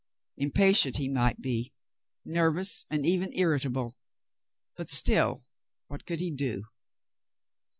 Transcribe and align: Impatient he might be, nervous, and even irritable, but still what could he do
Impatient 0.37 0.97
he 0.97 1.07
might 1.07 1.41
be, 1.41 1.73
nervous, 2.25 2.87
and 2.89 3.05
even 3.05 3.29
irritable, 3.35 3.95
but 4.75 4.89
still 4.89 5.43
what 5.91 6.07
could 6.07 6.19
he 6.19 6.31
do 6.31 6.63